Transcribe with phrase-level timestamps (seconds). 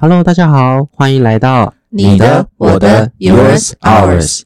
[0.00, 4.42] Hello，大家好，欢迎来到你的、我的、Yours、Ours。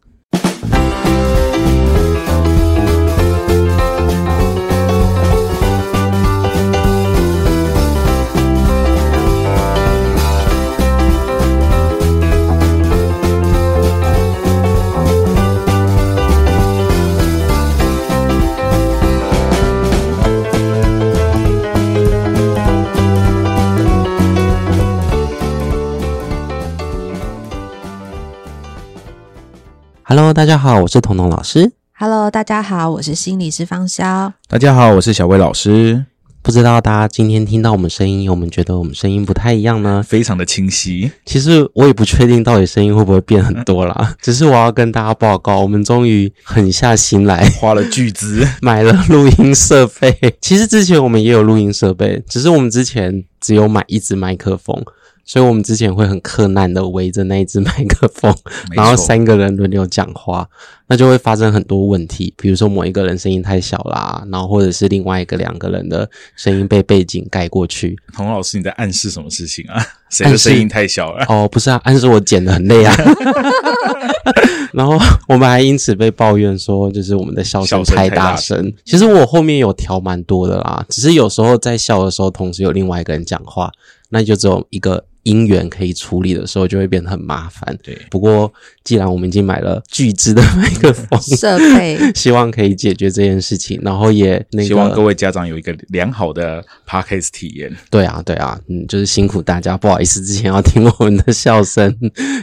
[30.14, 31.72] Hello，大家好，我是彤彤老师。
[31.94, 34.30] Hello，大家好，我是心理师方潇。
[34.46, 36.04] 大家好，我是小薇老师。
[36.42, 40.04] 不知道大家今天听到我们声音，有没有觉得我们声音不太一样呢？
[40.06, 41.10] 非常的清晰。
[41.24, 50.36] 其实我也不确定到底声音会不会变很多啦， 只是我要跟大家报告，我们终于狠下心来， 花了巨资 买了录音设备。
[50.42, 54.84] 其实之前我们也有录音设备，只是我们之前只有买一支麦克风。
[55.24, 58.34] 所以，我们之前会很困难的围着那一只麦克风，
[58.72, 60.48] 然后三个人轮流讲话，
[60.88, 67.96] 那就会发生很多问题，比如说某一个人声音太小啦，然后或者是另外一个两个人的声音被背景盖过去。
[68.14, 69.80] 童老师，你在暗示什么事情啊？
[70.10, 71.24] 谁的声音太小了？
[71.28, 72.94] 哦，不是啊，暗示我剪的很累啊。
[74.74, 74.98] 然后
[75.28, 78.72] 我们还因此被抱怨说，就是我们的笑声太大声。
[78.84, 83.70] 其实我后面有调蛮多的啦，只是有时候在笑的时候，同时有另外一个人讲话，
[84.12, 85.04] 那就只有一个。
[85.24, 87.78] 音源可以处理的时候，就会变得很麻烦。
[87.80, 97.72] 对，不过既然我们已经买了巨资的麦克风 设备， 希望可以解决这件事情，然后也那个希望各位家长有一个良好的 Podcast 体验。
[97.88, 101.96] 对啊，对啊，嗯，就是辛苦大家，不好意思，之前要听我们的笑声，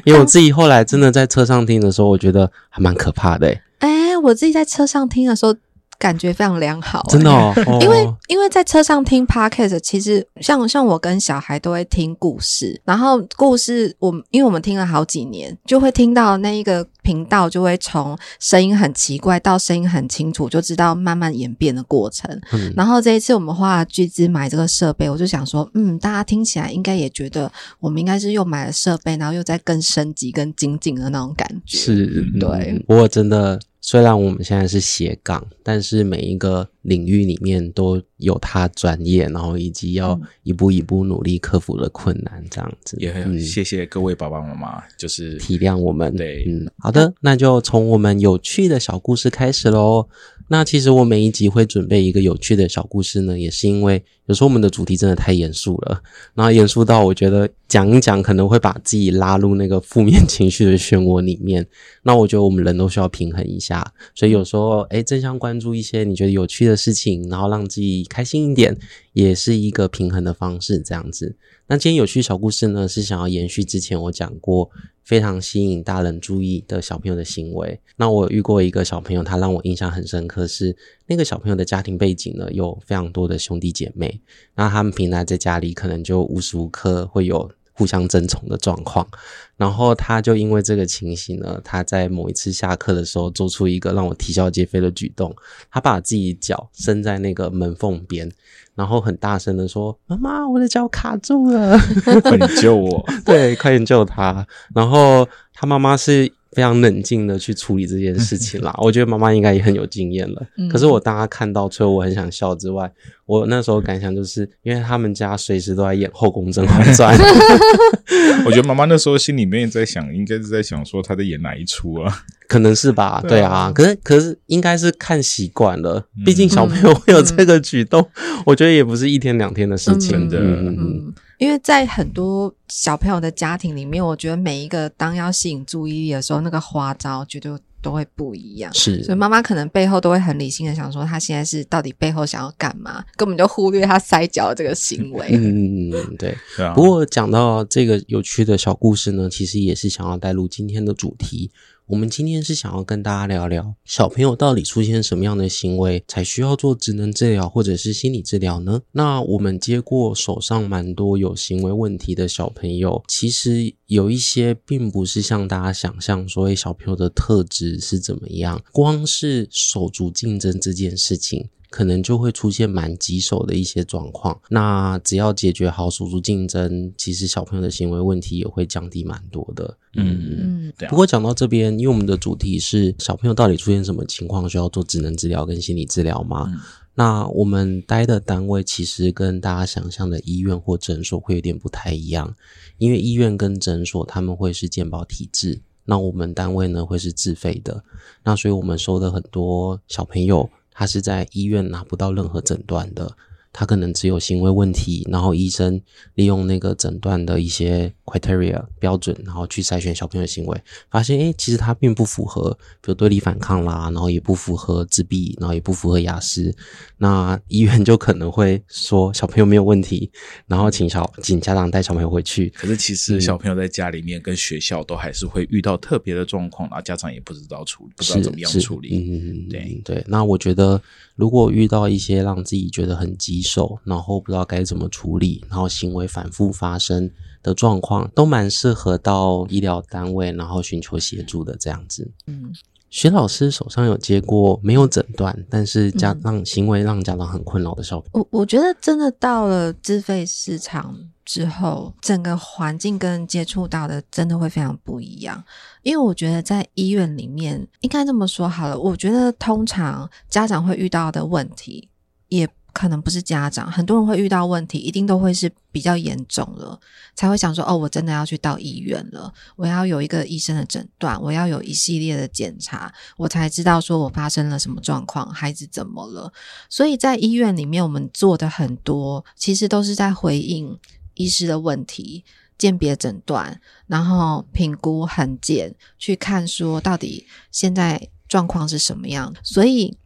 [0.05, 3.57] 因为我自己后来真的在车上听的时候，我觉得还蛮可怕的。
[3.79, 5.53] 哎，我自己在车上听的时候。
[6.00, 7.53] 感觉非常良好，真的哦。
[7.83, 22.30] 因为因为在车上听 Podcast，其实像像我跟小孩都会听故事，然后故事我因为我们听了好几年，就会听到那一个频道就会从声音很奇怪到声音很清楚，就知道慢慢演变的过程。
[22.54, 27.52] 嗯，然后这一次我们花了巨资买这个设备，我就想说，嗯，大家听起来应该也觉得
[27.82, 31.77] 我们应该是又买了设备，然后又在更升级、更精进的那种感觉。
[31.77, 33.59] 是，对，嗯，我真的。
[33.89, 42.95] 虽然我们现在是斜杠，但是每一个领域里面都有他专业，然后以及要一步一步努力克服的困难，这样子。
[43.00, 46.16] 也很谢谢各位爸爸妈妈，就是体谅我们。
[46.16, 50.08] 对，嗯，好的，那就从我们有趣的小故事开始喽。
[50.50, 56.00] 那其实我每一集会准备一个有趣的小故事呢，也是因为有时候我们的主题真的太严肃了，
[56.36, 61.65] 然后严肃到我觉得讲一讲可能会把自己拉入那个负面情绪的漩涡里面。
[62.03, 68.75] 那我觉得我们人都需要平衡一下，所以有时候诶，正向关注一些你觉得有趣的事情，然后让自己开心一点，
[69.13, 71.35] 也是一个平衡的方式，这样子。
[71.67, 74.71] 那今天有趣小故事呢，是想要延续之前我讲过
[75.03, 77.79] 非常吸引大人注意的小朋友的行为。
[77.97, 80.75] 那我遇过一个小朋友，他让我印象很深刻，是
[81.05, 84.19] 那个小朋友的家庭背景呢，有非常多的兄弟姐妹，
[84.55, 89.07] 那他们平常在家里可能就无时无刻会有互相争宠的状况。
[89.55, 95.33] 然后他就因为这个情形呢，他在某一次下课的时候做出一个让我啼笑皆非的举动，
[95.71, 98.29] 他把自己脚伸在那个门缝边。
[98.75, 101.77] 然后很大声的说：“妈妈，我的脚卡住了，
[102.23, 104.45] 快点救我！”对，快点救他。
[104.73, 108.73] 然后他妈妈是非常冷静的去处理这件事情啦。
[108.80, 110.42] 我觉得妈妈应该也很有经验了。
[110.71, 112.92] 可是我当她看到，除了我很想笑之外，
[113.26, 117.15] 我那时候感想就是，因为他们家随时都在演《后宫甄嬛传》。
[118.45, 122.23] 我觉得妈妈那时候心里面在想，应该是在想说她在演哪一出啊？
[122.48, 123.71] 可能是吧，对啊。
[123.73, 130.39] 可是可是应该是看习惯了，毕竟小朋友会有这个举动，嗯、我觉得也不是一天两天的事情的。
[130.39, 137.51] 嗯嗯，因为在很多小朋友的家庭里面，我觉得每一个当要吸引注意力的时候，那个花招绝对
[137.81, 138.69] 都会不一样。
[138.74, 145.30] 是，所以妈妈可能背后都会很理性的想说，他现在是到底背后想要干嘛，根本就忽略他塞脚这个行为。
[145.31, 146.38] 嗯嗯嗯，对。
[146.57, 146.74] 对啊。
[146.74, 151.50] 不过讲到这个有趣的小故事呢，其实也是想要带入今天的主题。
[151.89, 158.80] 我们今天是想要跟大家聊聊，小朋友到底出现什么样的行为才需要做职能治疗或者是心理治疗呢？
[158.91, 171.50] 那我们接过手上蛮多有行为问题的小朋友，其实有一些并不是像大家想象说，小朋友的特质是怎么样，光是手足竞争这件事情。
[171.69, 174.39] 可能就会出现蛮棘手的一些状况。
[174.50, 179.77] 那只要解决好守住竞争，其实小朋友的行为问题也会降低蛮多的。
[179.95, 180.88] 嗯嗯，对。
[180.89, 186.45] 不过讲到这边，因为我们的主题是小朋友到底出现什么情况需要做职能治疗跟心理治疗嘛？
[186.54, 186.60] 嗯
[186.95, 192.36] 那我们待的单位其实跟大家想象的医院或诊所会有点不太一样，
[192.77, 197.86] 因为医院跟诊所他们会是健保体制，那我们单位呢会是自费的，
[198.25, 203.16] 那所以我们收的很多小朋友，他是在医院拿不到任何诊断的。
[203.51, 205.81] 他可能只有行为问题，然后医生
[206.13, 212.51] 利用那个诊断的一些 criteria 标准，然后去筛选小朋友的行为，发现诶，其实他并不符合，
[212.81, 216.56] 比如对立反抗啦，然后也不符合自闭，然后也不符合雅思，
[216.97, 220.11] 那医院就可能会说小朋友没有问题，
[220.47, 222.50] 然后请小请家长带小朋友回去。
[222.50, 228.89] 可是其实小朋友在家里面跟学校都还是会遇到特别的状况，然后家长也不知道处理，不知道怎么样处理。
[228.94, 230.03] 嗯，对对。
[230.07, 230.81] 那我觉得
[231.15, 237.09] 如果遇到一些让自己觉得很棘手，然后不知道该怎么处理，然后行为反复发生
[237.41, 242.09] 的状况，都蛮适合到医疗单位，然后寻求协助的这样子。
[242.27, 242.53] 嗯，
[242.89, 248.27] 徐老师手上有接过没有诊断，但是家让行为让家长很困扰的小朋友。
[248.31, 255.44] 我我觉得真的到了自费市场之后，整个环境跟接触到的真的会非常不一样。
[255.83, 261.88] 因为我觉得在医院里面，应该这么说好了，我觉得通常家长会遇到的问题
[262.27, 262.50] 也。
[262.79, 266.79] 可能不是家长，很多人会遇到问题，一定都会是比较严重了，
[267.13, 276.31] 才会想说：“哦，我真的要去到医院了，我要有一个医生的诊断，我要有一系列的检查，我才知道说我发生了什么状况，孩子怎么了。”
[276.71, 280.79] 所以在医院里面，我们做的很多，其实都是在回应
[281.15, 282.23] 医师的问题，
[282.57, 289.35] 鉴别诊断，然后评估痕检，去看说到底现在状况是什么样。
[289.43, 289.97] 所以。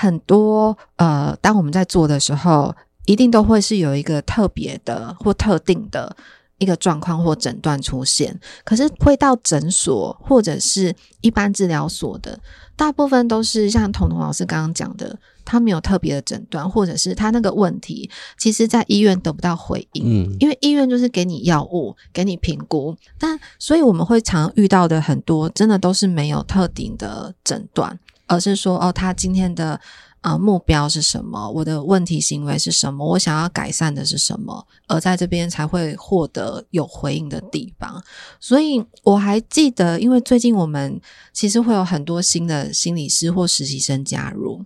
[0.00, 2.72] 很多呃，当我们在做的时候，
[3.04, 6.16] 一定都会是有一个特别的或特定的
[6.58, 8.38] 一个状况或诊断出现。
[8.62, 12.38] 可是会到诊所或者是一般治疗所的，
[12.76, 18.08] 大部分都是像彤彤老师刚刚讲的，他没有特别的诊断，或者是他那个问题，
[18.38, 20.04] 其实在医院得不到回应。
[20.06, 27.98] 嗯，因为医院就是给你药物，给你评估，但所以我们会常遇到的很多，真的都是没有特定的诊断。
[28.28, 29.80] 而是说，哦，他今天的
[30.20, 31.50] 呃目标是什么？
[31.50, 33.04] 我的问题行为是什么？
[33.04, 34.64] 我想要改善的是什么？
[34.86, 38.00] 而在这边才会获得有回应的地方。
[38.38, 41.00] 所以我还记得，因为最近我们
[41.32, 44.64] 其实会有很多新的心理师或实习生加入。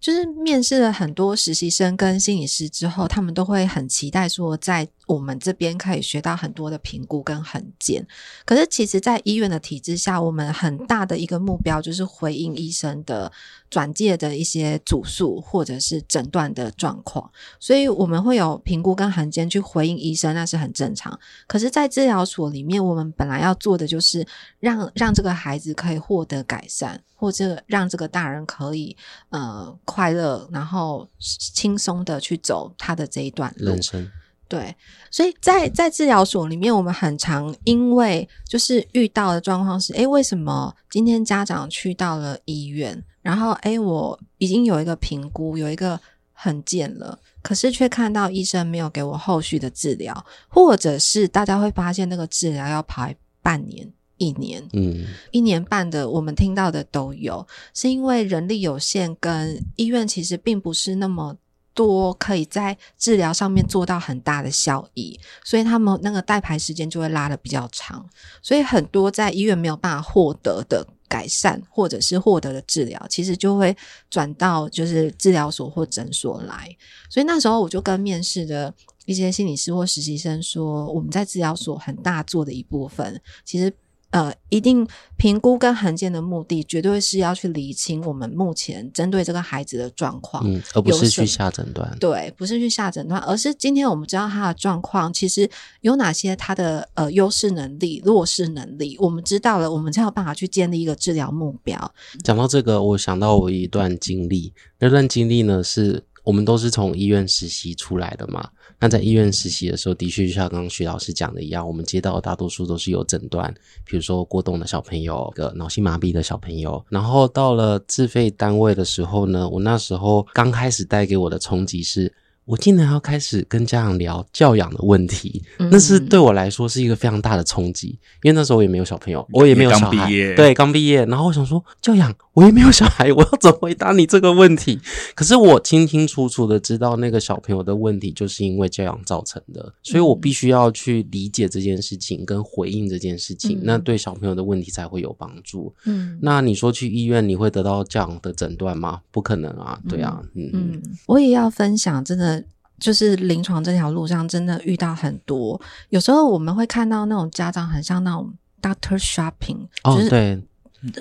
[0.00, 8.06] 就是面试了很多实习生跟心理师之后，他们都会很期待说，在我们这边可以学到很多的评估跟衡鉴。
[8.44, 13.30] 可是，其实，在医院的体制下，我们很大的一个目标就是回应医生的
[13.68, 17.30] 转介的一些主诉或者是诊断的状况。
[17.58, 21.18] 所以，我们会有评估跟衡鉴去回应医生，那是很正常。
[21.46, 24.26] 可是，在治疗所里面，我们本来要做的就是
[24.60, 27.02] 让让这个孩子可以获得改善。
[27.16, 28.94] 或者让这个大人可以
[29.30, 33.70] 呃快乐，然后轻松的去走他的这一段路。
[33.70, 34.12] 人生。
[34.54, 34.74] 对，
[35.10, 45.98] 所以在在治疗所里面，我们很常因为就是遇到的状况是，诶，为什么今天家长去到了医院，然后诶，我已经有一个评估，有一个
[46.32, 53.92] 很见了，可是却看到医生没有给我后续的治疗，或者是大家会发现那个治疗要排半年。
[54.16, 61.36] 一年，嗯，一年半的，我们听到的都有，是因为人力有限，跟医院其实并不是那么
[61.74, 68.08] 多，可以在治疗上面做到很大的效益，所以他们那个待排时间就会拉得比较长，
[68.40, 73.76] 所以很多在医院没有办法获得的改善，或者是获得的治疗，其实就会
[74.08, 76.68] 转到就是治疗所或诊所来，
[77.10, 78.72] 所以那时候我就跟面试的
[79.04, 83.72] 一些心理师或实习生说，我们在治疗所很大做的一部分，其实。
[84.14, 91.96] 呃，一定评估跟函件的目的，绝对是要去理清我们目前针对这个孩子的状况，嗯，而不是去下诊断。
[91.98, 101.92] 对，不是去下诊断，而是今天我们知道他的状况，其实有哪些他的呃优势能力、弱势能力，我们知道了，我们才有办法去建立一个治疗目标。
[102.22, 108.50] 讲到这个，我想到我一段经历，那段经历呢，是我们都是从医院实习出来的嘛。
[108.84, 113.50] 那在医院实习的时候，的确就像刚刚徐老师讲的一样，我们接到的大多数都是有诊断，
[113.82, 116.84] 比如说过动的小朋友、个脑性麻痹的小朋友。
[116.90, 122.12] 然后到了自费单位的时候呢，我那时候刚开始带给我的冲击是，
[122.44, 131.06] 我竟然要开始跟家长聊教养的问题，那是对我来说是一个非常大的冲击，因为那时候我也没有小朋友，我也没有小孩，对，刚毕业。
[131.06, 132.14] 然后我想说教养。
[132.34, 134.80] 我也没有小孩，我要怎么回答你这个问题？
[135.14, 145.72] 可是我清清楚楚的知道那个小朋友的问题就是因为教养造成的，所以我必须要去理解这件事情跟回应这件事情，嗯、那对小朋友的问题才会有帮助。
[145.84, 149.00] 嗯，那你说去医院你会得到这样的诊断吗？
[149.12, 152.44] 不可能啊，对啊，嗯嗯，我也要分享，真的
[152.80, 155.60] 就是临床这条路上真的遇到很多，
[155.90, 160.42] 有时候我们会看到那种家长很像那种 doctor shopping，就是、哦对。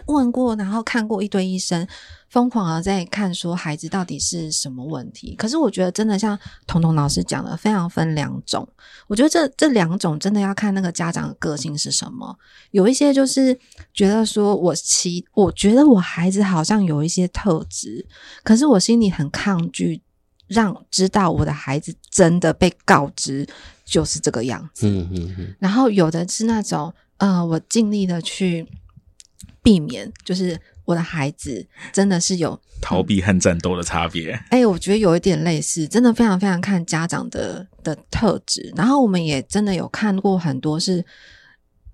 [0.07, 1.87] 问过，然后看过一堆医生，
[2.29, 5.35] 疯狂的在看说孩子到底是什么问题。
[5.35, 6.37] 可是我觉得真的像
[6.67, 8.67] 彤彤老师讲的，非常分两种。
[9.07, 12.37] 我觉得这这两种真的要看那个家长的个性是什么。
[12.71, 13.57] 有一些就是
[13.93, 18.05] 觉得说我其我觉得我孩子好像有一些特质，
[18.43, 20.01] 可是我心里很抗拒
[20.47, 23.47] 让知道我的孩子真的被告知
[23.83, 24.87] 就是这个样子。
[24.87, 25.55] 嗯嗯嗯。
[25.59, 28.67] 然后有的是那种呃，我尽力的去。
[29.63, 34.31] 避免就是我的孩子真的是有逃避和战斗的差别。
[34.49, 38.71] 哎、欸，我觉得有一点类似，真的非常非常看家长的的特质。
[38.75, 41.03] 然后我们也真的有看过很多是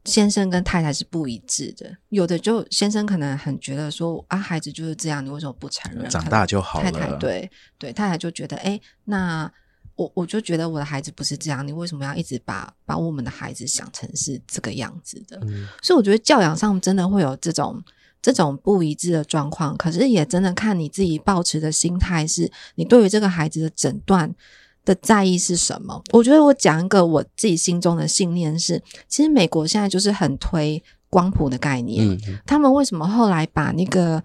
[0.05, 6.09] 先生跟太太是不一致的，有的就先生可能很觉得说啊，孩子就是这样，你为什么不承认？
[6.09, 6.91] 长大就好了。
[6.91, 9.51] 太太对对，太太就觉得哎、欸，那。
[10.00, 15.38] 我我就觉得我的孩子不是这样，你为什么要一直把把我们的孩子想成是这个样子的？
[15.41, 17.84] 嗯，所以我觉得教养上真的会有这种
[18.22, 24.34] 这种不一致的状况，可是也真的看你自己抱持的心态，是你对于这个孩子的诊断
[24.86, 26.01] 的在意是什么？
[26.13, 34.24] 我觉得我讲一个我自己心中的信念是，其实美国现在就是很推光谱的概念，嗯，他们为什么后来把那个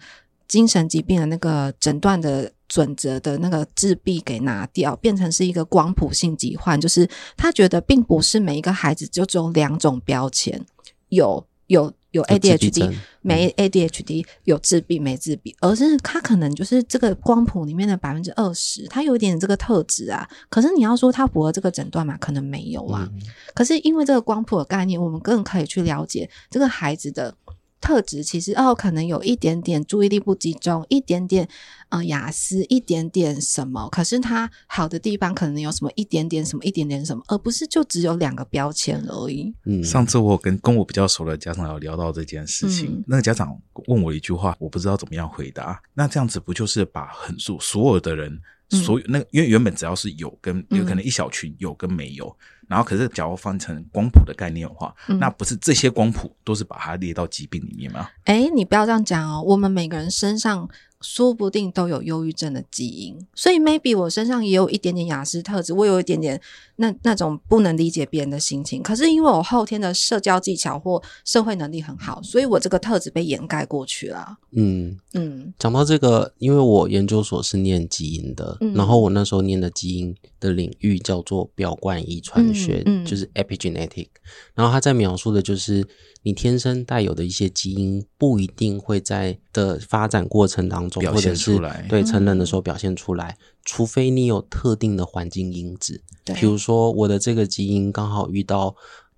[0.55, 10.65] 精神疾病的那个诊断的准则的那个自闭给拿掉，变成是一个光谱性疾患，就是他觉得并不是每一个孩子就只有两种标签，
[11.09, 20.29] 有有有 ADHD 没 ADHD，有自闭没自闭，而是他可能就是这个光谱里面的百分之二十，他有一点这个特质啊。
[20.49, 23.09] 可是你要说他符合这个诊断嘛，可能没有啊。
[23.13, 23.21] 嗯、
[23.55, 27.35] 可是因为这个光谱的概念，我们更可以去了解这个孩子的。
[27.81, 31.47] 特质其实哦，可能有一点点注意力不集中，一点点
[31.91, 33.89] 呃雅思，一点点什么。
[33.91, 39.55] 可是他好的地方可能有什么一点点什么一点点什么，而不是就只有两个标签而已。
[39.67, 43.55] 嗯，上次我跟跟我比较熟的家长有聊到这件事情，嗯、那个家长
[43.89, 45.83] 问我一句话，我不知道怎么样回答。
[45.93, 48.41] 那这样子不就是把很多所有的人，
[48.71, 52.35] 所有那个因为原本只要是有跟有可能一小群有跟没有。
[52.69, 58.09] 然后，可是，假如翻成光谱的概念的话，嗯、那不是这些光谱都是把它列到疾病里面吗？
[58.25, 59.43] 哎，你不要这样讲哦。
[59.47, 60.69] 我们每个人身上
[61.01, 66.41] 说不定都有忧郁症的基因，所以 maybe 我身上也有一点点雅思特质，我有一点点
[66.77, 68.83] 那那种不能理解别人的心情。
[68.83, 74.39] 可是因为我后天的社交技巧或社会能力很好，所以我这个特质被掩盖过去了。
[74.57, 84.07] 嗯嗯，讲到这个，因为我研究所是念基因的，嗯、然后我那时候念的基因的领域叫做表观遗传学，嗯嗯、就是 epigenetic。
[84.55, 85.87] 然后他在描述的就是
[86.23, 96.35] 你天生带有的一些基因，不一定会在的发展过程当中表现出来，对成人的时候表现出来，嗯、除非你有特定的环境因子，对。
[96.37, 98.77] 比如说我的这个基因刚好遇到。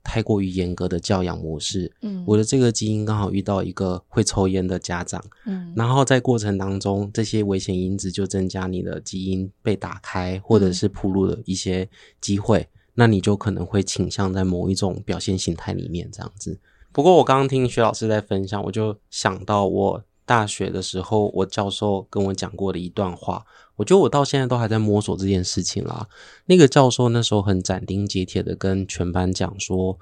[0.08, 11.88] 太过于严格的教养模式，嗯，我的这个基因刚好遇到一个会抽烟的家长，嗯，然后在过程当中，这些危险因子就增加你的基因被打开或者是铺路的一些
[12.20, 16.58] 机会，嗯，那你就可能会倾向在某一种表现形态里面这样子。
[16.92, 23.46] 不过我刚刚听薛老师在分享，我就想到我大学的时候，我教授跟我讲过的一段话。
[23.76, 26.08] 我觉得我到现在都还在摸索这件事情啦。
[26.46, 29.98] 那个教授那时候很斩钉截铁的跟全班讲说：“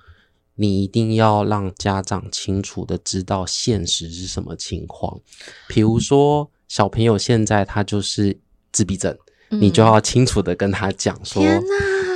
[0.54, 5.20] 你一定要让家长清楚的知道现实是什么情况。
[5.68, 8.38] 比如说小朋友现在他就是
[8.70, 9.18] 自闭症，
[9.54, 11.42] 嗯、你就要清楚的跟他讲说，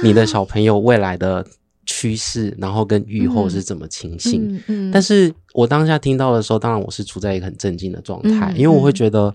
[0.03, 1.45] 你的小朋友未来的
[1.87, 4.55] 趋势，然后跟愈后是怎么情形。
[4.55, 9.35] 嗯”嗯，但是我当下听到的时候，当然我是处在一个很震惊的状态，嗯、因为我会觉得。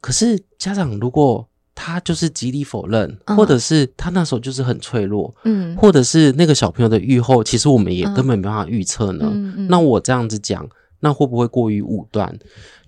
[0.00, 9.30] 可是家长如果他就是极力否认，嗯、或者是他那时候就是很脆弱，嗯，或者是那个小朋友的愈后，其实我们也根本没办法预测呢。
[9.32, 10.68] 嗯嗯、那我这样子讲，
[11.00, 12.38] 那会不会过于武断？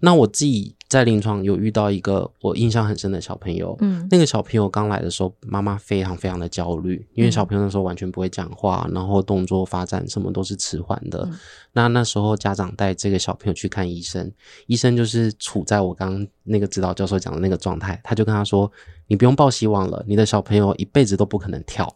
[0.00, 0.75] 那我自己。
[0.88, 11.26] 在临床有遇到一个我印象很深的小朋友，嗯，那个小朋友刚来的时候，妈妈非常非常的焦虑，因为小朋友那时候完全不会讲话，然后动作发展什么都是迟缓的。
[11.28, 11.38] 嗯、
[11.73, 14.31] 那那时候家长带这个小朋友去看医生，
[14.69, 18.71] 医生就是处在我刚刚那个指导教授讲的那个状态，他就跟他说
[19.09, 21.93] ：“你不用抱希望了，你的小朋友一辈子都不可能跳，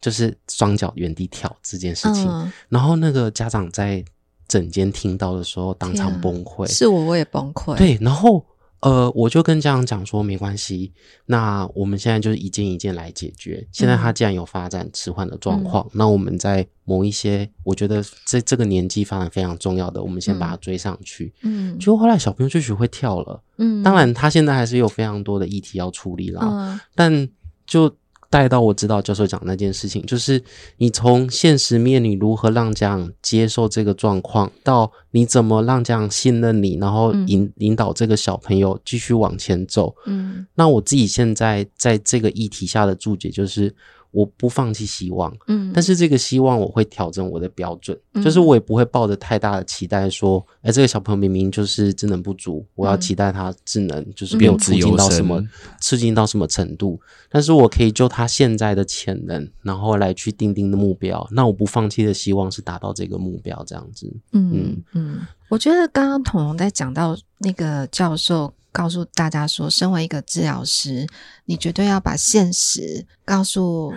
[0.00, 2.26] 就是双脚原地跳这件事情。
[2.28, 4.04] 嗯”然后那个家长在。
[4.48, 7.76] 诊间听到的时候当场崩溃，是我我也崩溃。
[7.76, 8.44] 对，然后。
[8.80, 10.92] 呃，我就跟家长讲说，没关系，
[11.24, 13.66] 那我们现在就是一件一件来解决。
[13.72, 21.32] 现在他既然有发展迟缓的状况，嗯、那我们在某一些我觉得这这个年纪发展非常重要的，我们先把它追上去。
[21.40, 23.42] 嗯，结果后来小朋友就学会跳了。
[23.56, 26.42] 嗯，当然他现在还是有非常多的议题要处理啦。
[26.44, 27.26] 嗯，但
[27.66, 27.90] 就。
[28.34, 30.42] 带到我知道教授讲那件事情，就是
[30.78, 39.94] 你从现实面，你如何让家长接受这个状况，到你怎么让家长信任你，然后引引导这个小朋友继续往前走。
[40.06, 43.72] 嗯，那我自己现在在这个议题下的注解就是。
[44.14, 55.42] 我不放弃希望，嗯，但是这个希望我会调整我的标准，嗯，就是我也不会抱着太大的期待说，哎，这个小朋友明明就是智能不足，我要期待他智能就是没有促进到什么，
[55.80, 64.82] 促进到什么程度，但是我可以就他现在的潜能，然后来去定定的目标，那我不放弃的希望是达到这个目标，这样子，嗯嗯。
[64.94, 68.54] 嗯，我觉得刚刚彤彤在讲到那个教授。
[68.74, 71.06] 告诉大家说，身为一个治疗师，
[71.44, 73.94] 你绝对要把现实告诉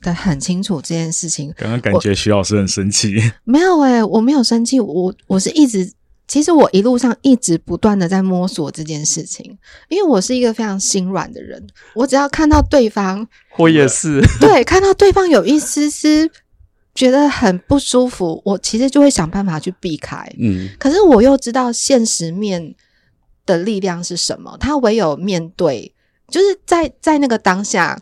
[0.00, 0.80] 的很清楚。
[0.80, 3.16] 这件事情，刚刚感觉徐老师很生气。
[3.42, 5.92] 没有诶、欸，我没有生气，我我是一直，
[6.28, 9.58] 其实我一路上一直不断的在摸索这件事情，
[9.88, 13.26] 因为我是一个非常心软的人，我只要看到对方，
[13.58, 16.30] 我也是，对，看到对方有一丝丝
[16.94, 20.24] 觉得很不舒服，我其实就会想办法去避开。
[20.38, 22.76] 嗯，可是我又知道现实面。
[23.46, 24.56] 的力量是什么？
[24.58, 25.94] 他唯有面对，
[26.28, 28.00] 就是在在那个当下，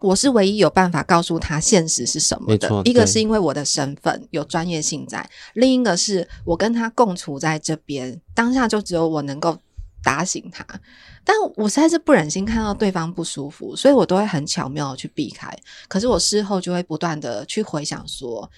[0.00, 2.82] 我是唯一有办法告诉他现实是什么的。
[2.84, 9.58] 一个是因为我的身份有专业性在，另一个是我跟他共处在这边，当下就只有我能够
[10.02, 10.66] 打醒他。
[11.24, 15.50] 但我实在是不忍心看到对方不舒服，所以我都会很巧妙的去避开。
[15.88, 18.50] 可是我事后就会不断的去回想说，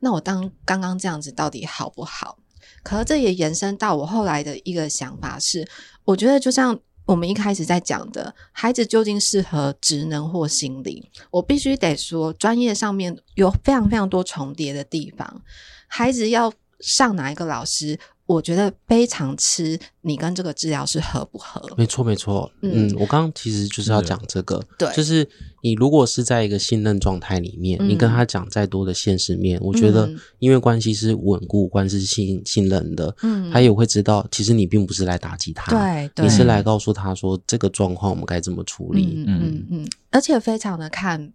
[0.00, 2.36] 那我当刚刚这样子到底好不好？
[2.82, 5.66] 可是这也延伸到我后来的一个想法是，
[6.04, 15.42] 我觉得就像我们一开始在讲的，孩子究竟适合职能或心理，我必须得说，专业上面有非常非常多重叠的地方，
[15.88, 17.98] 孩子要上哪一个老师？
[18.30, 21.60] 我觉得非常吃你跟这个治疗师合不合。
[21.76, 22.48] 没错，没错。
[22.62, 25.28] 嗯，嗯，我刚刚其实就是要讲这个，对，就是
[25.62, 30.08] 你如果是在一个信任状态里面，嗯、你跟他讲再多的现实面，我觉得
[30.38, 41.32] 因为关系是稳固，关系是信信任的，嗯，他也会知道，其实你并不是来打击他，对，对，你是来告诉他说这个状况我们该怎么处理，嗯嗯嗯，而且非常的看。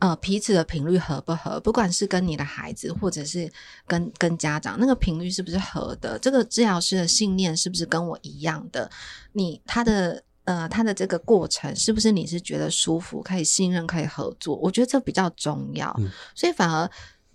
[0.00, 1.60] 呃，彼此的频率合不合？
[1.60, 3.50] 不管是跟你的孩子，或者是
[3.86, 6.18] 跟跟家长，那个频率是不是合的？
[6.18, 8.90] 这个治疗师的信念是不是跟我一样的？
[9.32, 14.56] 你他的呃，他的这个过程是不是你是觉得舒服、可以信任、可以合作？
[14.56, 16.90] 我觉得这比较重要，嗯、所以反而。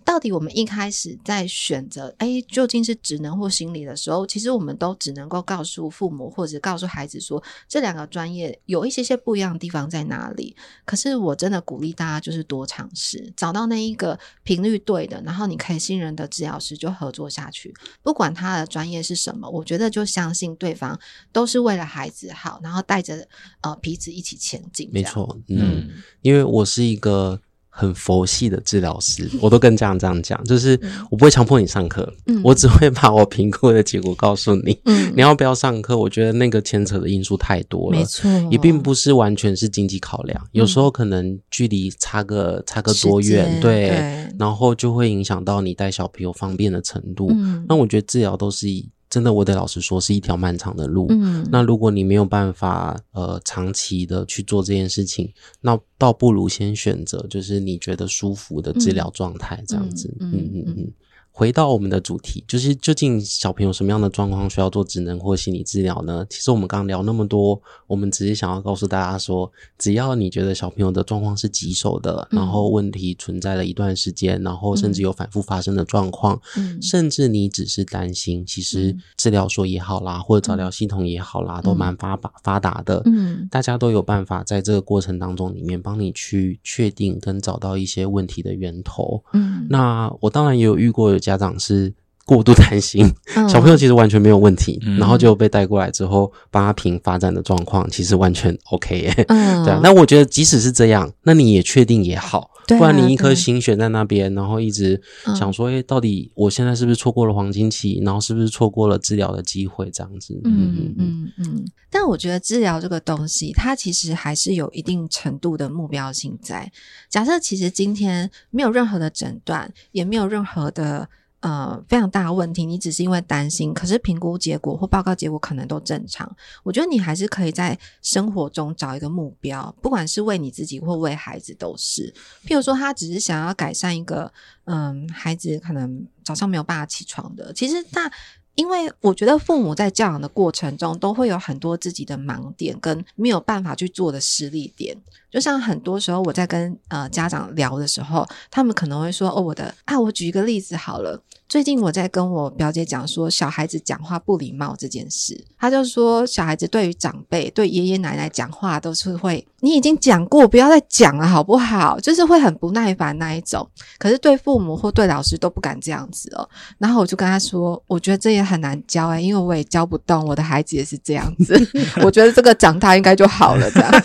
[0.06, 10.56] 到底我们一开始在选择，哎，究竟是职能或心理的时候，其实我们都只能够告诉父母或者告诉孩子说，这两个专业有一些些不一样的地方在哪里。
[10.84, 17.74] 可是我真的鼓励大家就是多尝试，找到那一个频率对的，然后你可以信任的治疗师就合作下去。
[18.02, 20.98] 不管他的专业是什么，我觉得就相信对方
[21.32, 23.26] 都是为了孩子好，然后带着
[23.60, 24.88] 呃彼此一起前进。
[24.92, 27.40] 没错，嗯，嗯，因为我是一个。
[27.78, 35.94] 很佛系的治疗师，我都跟家长这样讲，就是我不会强迫你上课，嗯，我只会把我评估的结果告诉你，嗯，你要不要上课？
[35.94, 48.88] 我觉得那个牵扯的因素太多了，没错，也并不是完全是经济考量，嗯，有时候可能距离差个差个多远，对，对，然后就会影响到你带小朋友方便的程度，嗯，那我觉得治疗都是以。
[49.08, 51.06] 真的，我得老实说，是一条漫长的路。
[51.10, 60.14] 嗯，那如果你没有办法，呃，长期的去做这件事情，那倒不如先选择就是你觉得舒服的治疗状态，这样子。
[60.20, 60.74] 嗯嗯嗯。
[60.78, 60.92] 嗯
[61.38, 66.24] 回到我们的主题，就是究竟小朋友什么样的状况需要做职能或心理治疗呢？
[66.30, 91.14] 其实我们刚刚聊那么多，我们只是想要告诉大家说，只要你觉得小朋友的状况是棘手的，嗯、然后问题存在了一段时间，然后甚至有反复发生的状况，嗯、甚至你只是担心，其实治疗所也好啦，或者早疗系统也好啦，嗯、都蛮发发发达的，嗯，大家都有办法在这个过程当中里面帮你去确定跟找到一些问题的源头，嗯，那我当然也有遇过。
[91.26, 91.92] 家长是
[92.26, 99.24] 过度担心，嗯、小朋友其实完全没有问题，嗯、然后就被带过来之后，帮他评发展的状况，其实完全 OK 耶。
[99.28, 99.80] 嗯，对啊。
[99.80, 105.00] 那我觉得即使是这样，那你也确定也好，不然你一颗心悬在那边，然后一直
[105.38, 108.02] 想说，哎，到底我现在是不是错过了黄金期？
[108.04, 109.88] 然后是不是错过了治疗的机会？
[109.92, 110.34] 这样子。
[110.42, 111.64] 嗯嗯嗯嗯。
[111.88, 116.72] 但我觉得治疗这个东西，它其实还是有一定程度的目标性在。
[117.08, 121.08] 假设其实今天没有任何的诊断，也没有任何的。
[121.40, 126.30] 呃非常大的问题，你只是因为担心，可是评估结果或报告结果可能都正常。
[126.62, 132.12] 我觉得你还是可以在生活中找一个目标，不管是为你自己或为孩子都是。
[132.46, 134.32] 譬如说，他只是想要改善一个，
[134.64, 138.10] 嗯，孩子可能早上没有办法起床的，其实那。
[138.56, 144.96] 因为我觉得父母在教养的过程中，都会有很多自己的盲点跟没有办法去做的失力点。
[145.30, 151.22] 就像很多时候我在跟呃家长聊的时候，他们可能会说：“哦，我的啊，我举一个例子好了。
[151.48, 162.00] 最近我在跟我表姐讲说，小孩子讲话不礼貌这件事，她就说小孩子对于长辈、对爷爷奶奶讲话都是会，你已经讲过，不要再讲了，好不好？
[162.00, 163.68] 就是会很不耐烦那一种。
[163.96, 166.48] 可是对父母或对老师都不敢这样子哦。
[166.78, 171.54] 然后我就跟她说，我觉得这也很难教哎，因为我也教不动，我的孩子也是这样子。
[172.02, 173.90] 我觉得这个长大应该就好了，这样。”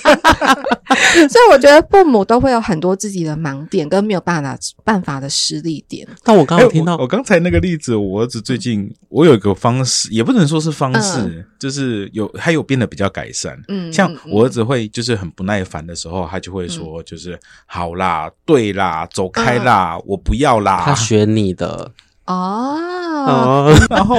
[1.30, 6.08] 所以我觉得父母都会有很多自己的盲点跟没有办法办法的失力点。
[6.24, 13.60] 但我刚刚听到，欸、我刚才那个例子，我儿子最近我有一个方式，也不能说是方式，嗯、就是有他有变得比较改善。
[13.68, 20.84] 嗯，像我儿子会就是很不耐烦的时候，他就会说就是、嗯、好啦，对啦，走开啦，嗯、我不要啦。
[20.86, 21.92] 他学你的
[22.26, 24.18] 哦， 然后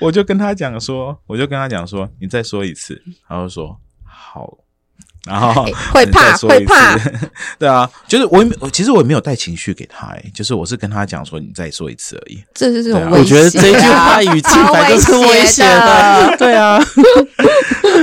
[0.00, 4.58] 我就跟他讲说，我就跟他讲说，你再说一次，他就说好。
[5.26, 6.98] 然后会怕，会怕，
[7.58, 12.42] 对啊，就是我也没，其实我也没有带情绪给他，哎，就是我是跟他讲说，你再说一次而已。
[12.52, 16.78] 这是这种，我觉得这句话 语气反正是威胁的， 对啊，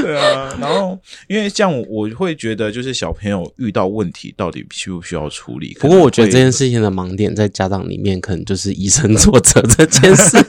[0.02, 0.56] 对啊。
[0.60, 5.78] 然后，因为这样，我会觉得，就是小朋友遇到问题，到底需不需要处理？
[5.80, 10.44] 不过，我觉得这件事情的盲点在家长里面，可能就是以身作则这件事，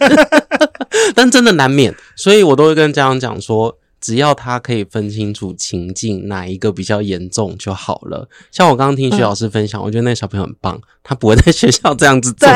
[1.15, 3.77] 但真的难免，所以我都会跟家长讲说。
[4.03, 8.29] 只要他可以分清楚情境，哪一个比较严重就好了。
[8.51, 12.49] 像我刚刚听徐老师分享，嗯、我觉得那个小朋友很棒，他不会在学校这样子做，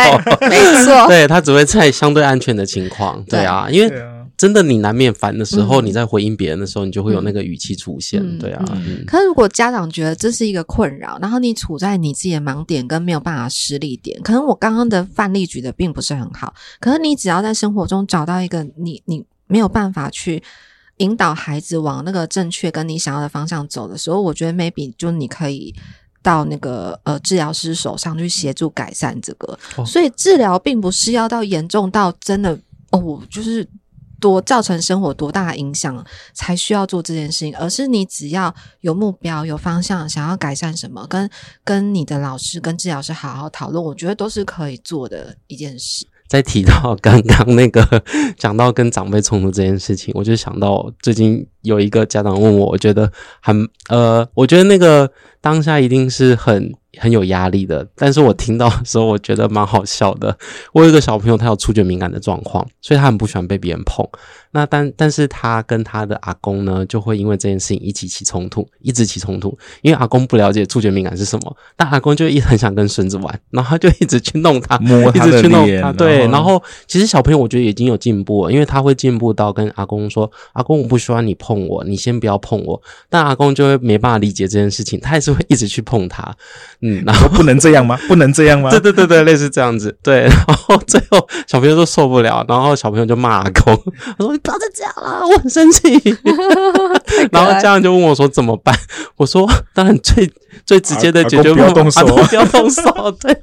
[0.49, 3.45] 没错， 对，他只会在相对安全的情况，对。
[3.45, 3.95] 啊，因为
[4.37, 8.65] 真的你难免烦的时候，嗯、你在回应别人的时候，你就会有那个语气出现，嗯、对啊。
[8.73, 20.43] 嗯、可是如果家长觉得这是一个困扰，然后你处在你自己的盲点跟没有办法施力点，可能我刚刚的范例举的并不是很好，可是你只要在生活中找到一个你你没有办法去。
[20.99, 25.75] 引导孩子往那个正确跟你想要的方向走的时候，我觉得 maybe 就你可以
[26.23, 29.59] 到那个呃治疗师手上去协助改善这个。
[29.77, 32.59] 哦、所以治疗并不是要到严重到真的
[32.91, 33.69] 哦，就是
[34.19, 41.31] 多造成生活多大的影响才需要做这件事情，而是你只要有目标、有方向，想要改善什么，跟
[41.63, 46.07] 跟你的老师、跟治疗师好好讨论，我觉得都是可以做的一件事。
[46.29, 48.03] 在提到刚刚那个
[48.37, 53.11] 讲到跟长辈冲突这件事情，我就想到最近有一个家长问我，我觉得
[53.41, 55.11] 很呃，我觉得那个
[55.41, 56.75] 当下一定是很。
[56.99, 60.35] 很有压力的，但是我听到的时候，我觉得蛮好笑的。
[60.73, 64.03] 我有一个小朋友，他有触觉敏感的状况，所以他很不喜欢被别人碰。
[64.57, 69.57] 那但但是他跟他的阿公呢，就会因为这件事情一起起冲突，一直起冲突。
[69.83, 75.93] 因为阿公不了解触觉敏感是什么，但阿公就一直很想跟孙子玩，然后他就一直去弄他，摸他，一直去弄他。
[75.93, 86.35] 对，然后其实小朋友我觉得已经有进步了，因为他会进步到跟阿公说：“阿公，我不喜欢你碰我，你先不要碰我。”但阿公就会没办法理解这件事情，他还是会一直去碰他。
[86.81, 87.99] 嗯，然后不能这样吗？
[88.09, 88.71] 不能这样吗？
[88.73, 89.95] 对对对对，类似这样子。
[90.03, 93.77] 对，然后最后小朋友都受不了，然后小朋友就骂阿公，
[94.19, 95.83] 他说：“你不要再这样了，我很生气。
[97.33, 98.75] ”然后家人就问我说：“怎么办？”
[99.17, 100.31] 我说：“当然最
[100.65, 102.83] 最直接的解决方法，阿公不要动手。”
[103.21, 103.37] 对，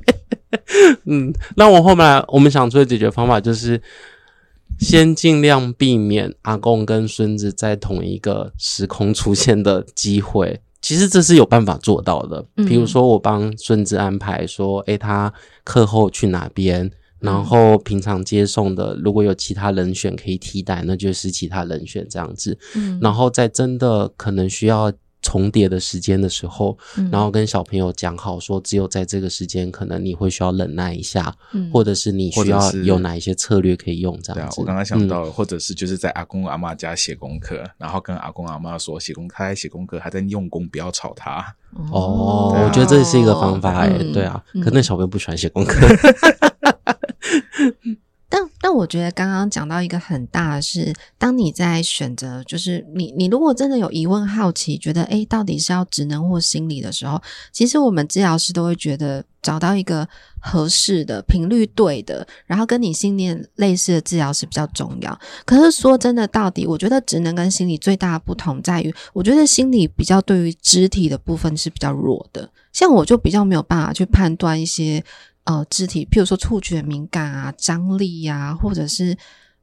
[1.06, 3.82] 嗯，那我后面我们想出的解决方法就是，
[4.80, 10.62] 先尽量避免阿公跟孙子在同一个时空出现的机会。
[10.82, 15.32] 其实这是有办法做到的，比如说我帮孙子安排说，诶，他
[15.64, 16.92] 课后去哪边，
[17.24, 22.56] 然后平常接送的如果有其他人选可以替代，那就是其他人选这样子。
[22.76, 24.92] 嗯，然后在真的可能需要。
[25.26, 34.58] 重叠的时间的时候，嗯、然后跟小朋友讲好说，只有在这个时间，可能你会需要忍耐一下，嗯、或者是你需要有哪一些策略可以用这样子。
[34.58, 41.56] 对啊，我刚刚想到，嗯、或者是就是在阿公阿妈家写功课，然后跟阿公阿妈说写功，他在写功课，还在用功，不要吵他。
[41.90, 45.88] 哦，啊、我觉得这是一个方法哎，嗯、对啊，可能小朋友不喜欢写功课。
[48.30, 65.20] 但但我觉得刚刚讲到一个很大的是，当你在选择，就是你你如果真的有疑问、好奇，觉得诶到底是要职能或心理的时候，其实我们治疗师都会觉得找到一个合适的频率对的，然后跟你信念类似的治疗师比较重要。
[65.46, 75.04] 可是说真的，到底我觉得职能跟心理最大的不同在于，我觉得心理比较对于肢体的部分是比较弱的，像我就比较没有办法去判断一些。
[75.46, 79.18] 呃肢体，譬如说触觉敏感啊、张力呀、啊，或者是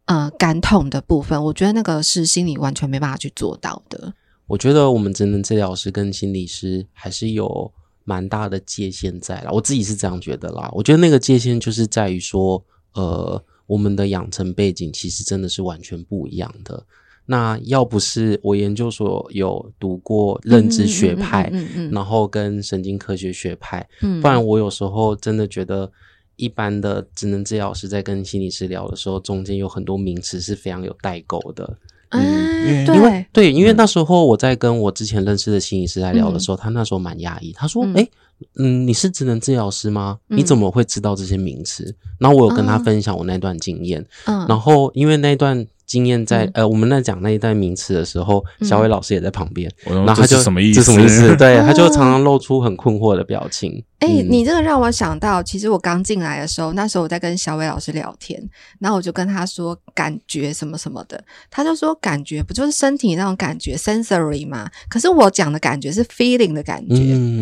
[0.06, 4.14] 呃感统的部分，我觉得那个是心理完全没办法去做到的。
[4.46, 7.72] 我觉得我们真的治疗师跟心理师还是有
[8.04, 10.68] 蛮大的界限在啦，我自己是这样觉得啦。
[10.72, 12.64] 我觉得那个界限就是在于说，
[12.94, 16.84] 呃，我们的养成背景其实真的是完全不一样的。
[17.30, 25.88] 那要不是我研究所有读过认知学派，嗯嗯嗯嗯、然后跟神经科学学派，嗯、不然我有时候真的觉得，
[26.34, 31.78] 一般的职能治疗师在跟心理师聊的时候，中间有很多名词是非常有代沟的。
[32.08, 38.10] 嗯，因为对，因为那时候我在跟我之前认识的心理师在聊的时候，他那时候蛮压抑，他说：“诶，
[38.56, 40.18] 嗯，你是职能治疗师吗？
[40.26, 45.64] 你怎么会知道这些名词？”然后我有跟他分享我那段经验，嗯，然后因为那段。
[45.90, 50.85] 经验在呃，我们在讲那一代名词的时候，小伟老师也在旁边，然后他就什么意思？
[50.85, 51.35] 什么意思？
[51.35, 53.83] 对，他就常常露出很困惑的表情。
[53.98, 58.40] 哎，你这个让我想到，其实我刚进来的时候，那时候我在跟小伟老师聊天，
[58.79, 64.70] 然后我就跟他说感觉什么什么的，他就说感觉不就是身体那种感觉 sensory 吗？
[64.88, 66.94] 可是我讲的感觉是 feeling 的感觉，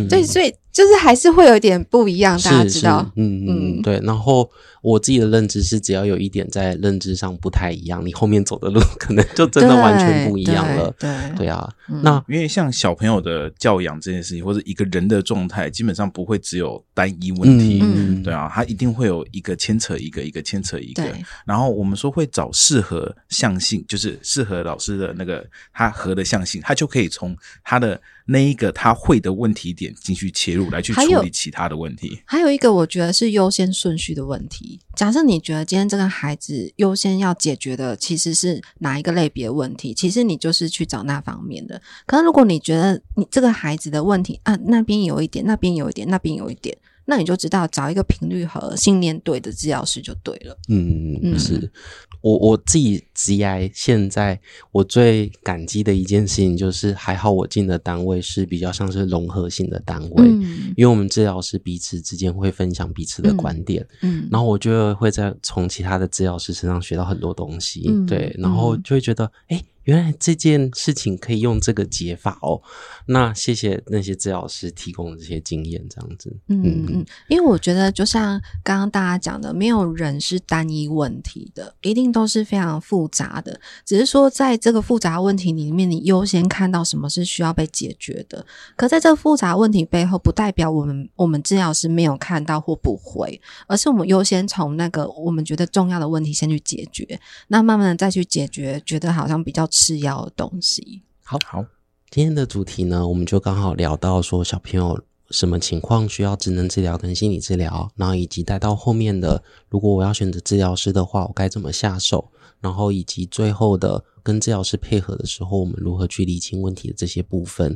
[0.08, 3.12] 对，所以就是还是会有一点不一样，大家知道？
[3.16, 4.48] 嗯嗯，对，然后。
[4.80, 10.94] 我自己的认知是，只要有一点在认知上不太一样，你后面走的路 可能就真的完全不一样了。
[10.98, 17.80] 对对，对啊，嗯、那因为像小朋友的教养这件事情，或者一个人的状态，基本上不会只有单一问题。
[17.82, 21.02] 嗯，对啊，他一定会有一个牵扯一个，一个牵扯一个。
[21.44, 28.00] 然后我们说会找适合向性，就是适合老师的那个他合的向性，他就可以从他的。
[28.30, 32.20] 那一个他会的问题点进去切入，来去处理其他的问题。
[32.26, 34.78] 还有，还有一个，我觉得是优先顺序的问题。
[34.94, 41.80] 假设你觉得今天这个孩子优先要解决的其实是哪一个类别问题，其实你就是去找那方面的。
[42.06, 46.76] 可是如果你觉得你这个孩子的问题啊，那边有一点，那边有一点，那边有一点。
[47.10, 50.54] 那你就知道找一个频率和信念对的治疗师就对了。
[50.68, 51.72] 嗯，嗯是
[52.20, 69.64] 我我自己职涯现在我最感激的一件事情就是，还好我进的单位是比较像是融合性的单位，嗯、因为我们治疗师彼此之间会分享彼此的观点，嗯，嗯然后我就会在从其他的治疗师身上学到很多东西，嗯、对，然后就会觉得，哎、欸。
[69.84, 72.60] 原来这件事情可以用这个解法哦，
[73.06, 76.30] 那谢谢那些治疗师提供的这些经验，这样子。
[76.48, 76.86] 嗯嗯。
[76.90, 83.60] 嗯，因为我觉得就像刚刚大家讲的，没有人是单一问题的，一定都是非常复杂的。
[83.86, 88.44] 只是说在这个复杂问题里面，你优先看到什么是需要被解决的。
[88.76, 99.66] 可在这个复杂问题背后，不代表我们我们治疗师没有看到或不会，而是我们优先从那个我们觉得重要的问题先去解决，那慢慢的再去解决，觉得好像比较。
[99.78, 101.02] 次要的东西。
[101.22, 101.64] 好好，
[102.10, 114.04] 今天的主题呢，我们就刚好聊到说小朋友什么情况需要职能治疗跟心理治疗，然后以及带到后面的，如果我要选择治疗师的话，我该怎么下手，然后以及最后的。
[114.20, 117.74] 跟治疗师配合的时候，我们如何去理清问题的这些部分？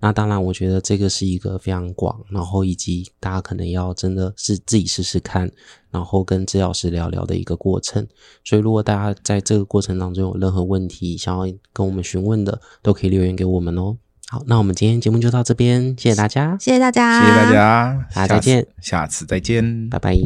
[0.00, 5.48] 那当然，我觉得这个是一个非常广，然后以及大家可能要真的是自己试试看，
[5.92, 8.04] 然后跟治疗师聊聊的一个过程。
[8.42, 13.96] 所以，如果大家在这个过程当中有任何问题想要跟我们询问的，都可以留言给我们哦。
[14.26, 20.22] 好，那我们今天节目就到这边，谢谢大家，谢谢大家，谢谢大家，大家再见，下次再见，拜拜。